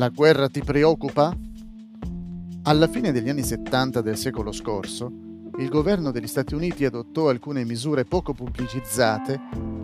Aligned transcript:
La 0.00 0.08
guerra 0.08 0.48
ti 0.48 0.62
preoccupa? 0.62 1.30
Alla 2.62 2.88
fine 2.88 3.12
degli 3.12 3.28
anni 3.28 3.42
70 3.42 4.00
del 4.00 4.16
secolo 4.16 4.50
scorso, 4.50 5.12
il 5.58 5.68
governo 5.68 6.10
degli 6.10 6.26
Stati 6.26 6.54
Uniti 6.54 6.86
adottò 6.86 7.28
alcune 7.28 7.66
misure 7.66 8.06
poco 8.06 8.32
pubblicizzate 8.32 9.38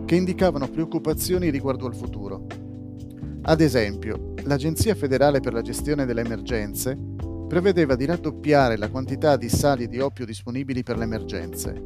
che 0.05 0.15
indicavano 0.15 0.69
preoccupazioni 0.69 1.51
riguardo 1.51 1.85
al 1.85 1.95
futuro. 1.95 2.47
Ad 3.43 3.61
esempio, 3.61 4.33
l'Agenzia 4.45 4.95
federale 4.95 5.39
per 5.39 5.53
la 5.53 5.61
gestione 5.61 6.07
delle 6.07 6.21
emergenze 6.21 6.97
prevedeva 7.47 7.95
di 7.95 8.05
raddoppiare 8.05 8.75
la 8.75 8.89
quantità 8.89 9.37
di 9.37 9.49
sali 9.49 9.87
di 9.87 9.99
oppio 9.99 10.25
disponibili 10.25 10.81
per 10.81 10.97
le 10.97 11.03
emergenze. 11.03 11.83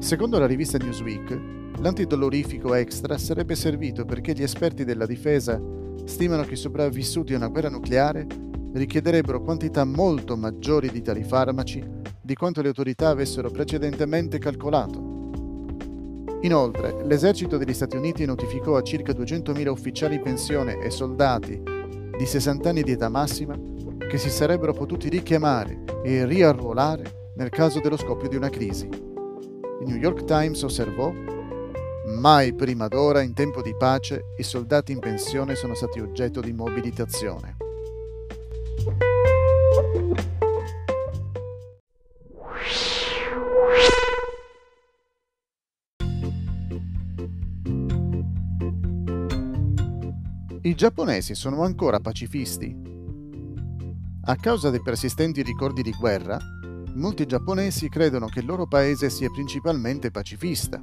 Secondo 0.00 0.40
la 0.40 0.46
rivista 0.46 0.76
Newsweek, 0.76 1.40
l'antidolorifico 1.78 2.74
extra 2.74 3.16
sarebbe 3.16 3.54
servito 3.54 4.04
perché 4.04 4.32
gli 4.32 4.42
esperti 4.42 4.82
della 4.82 5.06
difesa 5.06 5.81
stimano 6.04 6.44
che 6.44 6.54
i 6.54 6.56
sopravvissuti 6.56 7.34
a 7.34 7.36
una 7.36 7.48
guerra 7.48 7.68
nucleare 7.68 8.26
richiederebbero 8.72 9.42
quantità 9.42 9.84
molto 9.84 10.36
maggiori 10.36 10.90
di 10.90 11.02
tali 11.02 11.24
farmaci 11.24 11.84
di 12.20 12.34
quanto 12.34 12.62
le 12.62 12.68
autorità 12.68 13.08
avessero 13.08 13.50
precedentemente 13.50 14.38
calcolato. 14.38 15.10
Inoltre, 16.42 17.04
l'esercito 17.04 17.56
degli 17.56 17.72
Stati 17.74 17.96
Uniti 17.96 18.24
notificò 18.24 18.76
a 18.76 18.82
circa 18.82 19.12
200.000 19.12 19.68
ufficiali 19.68 20.16
in 20.16 20.22
pensione 20.22 20.78
e 20.80 20.90
soldati 20.90 21.60
di 22.16 22.26
60 22.26 22.68
anni 22.68 22.82
di 22.82 22.92
età 22.92 23.08
massima 23.08 23.56
che 24.08 24.18
si 24.18 24.30
sarebbero 24.30 24.72
potuti 24.72 25.08
richiamare 25.08 25.84
e 26.02 26.24
riarruolare 26.26 27.30
nel 27.36 27.48
caso 27.48 27.80
dello 27.80 27.96
scoppio 27.96 28.28
di 28.28 28.36
una 28.36 28.50
crisi. 28.50 28.86
Il 28.86 29.86
New 29.86 29.96
York 29.96 30.24
Times 30.24 30.62
osservò 30.62 31.12
Mai 32.04 32.52
prima 32.52 32.88
d'ora, 32.88 33.22
in 33.22 33.32
tempo 33.32 33.62
di 33.62 33.76
pace, 33.76 34.22
i 34.36 34.42
soldati 34.42 34.90
in 34.90 34.98
pensione 34.98 35.54
sono 35.54 35.74
stati 35.74 36.00
oggetto 36.00 36.40
di 36.40 36.52
mobilitazione. 36.52 37.56
I 50.62 50.74
giapponesi 50.74 51.36
sono 51.36 51.62
ancora 51.62 52.00
pacifisti? 52.00 52.76
A 54.24 54.36
causa 54.36 54.70
dei 54.70 54.82
persistenti 54.82 55.42
ricordi 55.42 55.82
di 55.82 55.92
guerra, 55.92 56.36
molti 56.94 57.26
giapponesi 57.26 57.88
credono 57.88 58.26
che 58.26 58.40
il 58.40 58.46
loro 58.46 58.66
paese 58.66 59.08
sia 59.08 59.30
principalmente 59.30 60.10
pacifista 60.10 60.82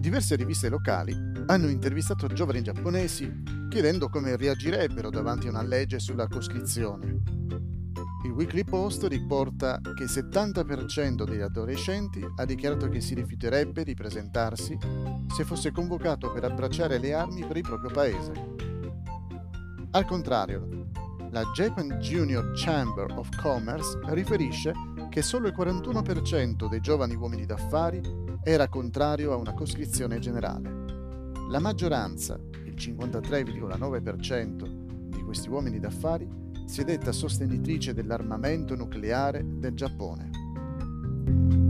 diverse 0.00 0.34
riviste 0.34 0.68
locali 0.68 1.14
hanno 1.46 1.68
intervistato 1.68 2.26
giovani 2.26 2.62
giapponesi 2.62 3.42
chiedendo 3.68 4.08
come 4.08 4.36
reagirebbero 4.36 5.10
davanti 5.10 5.46
a 5.46 5.50
una 5.50 5.62
legge 5.62 6.00
sulla 6.00 6.26
coscrizione. 6.26 7.22
Il 8.24 8.32
Weekly 8.32 8.64
Post 8.64 9.04
riporta 9.04 9.80
che 9.94 10.02
il 10.02 10.10
70% 10.10 11.24
degli 11.24 11.40
adolescenti 11.40 12.26
ha 12.36 12.44
dichiarato 12.44 12.88
che 12.88 13.00
si 13.00 13.14
rifiuterebbe 13.14 13.84
di 13.84 13.94
presentarsi 13.94 14.76
se 15.34 15.44
fosse 15.44 15.70
convocato 15.70 16.32
per 16.32 16.44
abbracciare 16.44 16.98
le 16.98 17.14
armi 17.14 17.46
per 17.46 17.56
il 17.56 17.62
proprio 17.62 17.90
paese. 17.90 18.32
Al 19.92 20.04
contrario, 20.04 20.88
la 21.30 21.44
Japan 21.54 21.98
Junior 22.00 22.52
Chamber 22.54 23.06
of 23.16 23.28
Commerce 23.40 23.98
riferisce 24.06 24.72
che 25.10 25.20
solo 25.22 25.48
il 25.48 25.54
41% 25.54 26.68
dei 26.68 26.80
giovani 26.80 27.16
uomini 27.16 27.44
d'affari 27.44 28.00
era 28.44 28.68
contrario 28.68 29.32
a 29.32 29.36
una 29.36 29.52
coscrizione 29.52 30.20
generale. 30.20 30.70
La 31.50 31.58
maggioranza, 31.58 32.38
il 32.64 32.74
53,9% 32.74 35.08
di 35.08 35.20
questi 35.24 35.48
uomini 35.48 35.80
d'affari, 35.80 36.28
si 36.64 36.82
è 36.82 36.84
detta 36.84 37.10
sostenitrice 37.10 37.92
dell'armamento 37.92 38.76
nucleare 38.76 39.44
del 39.44 39.74
Giappone. 39.74 41.69